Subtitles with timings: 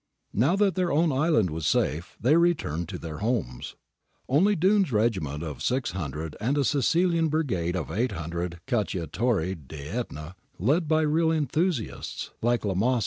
[0.33, 3.75] Now that their own island was safe, they returned to their homes.'
[4.27, 9.75] Only Dunne's regiment of six hundred and a' Sicilian brigade' of eight hundred Cacciatori d
[9.89, 12.99] Etna, led by real enthusiasts like La Masa, Corrao, and